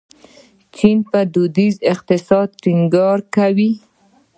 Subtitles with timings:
[0.75, 3.71] چین په دودیز اقتصاد ټینګار کاوه.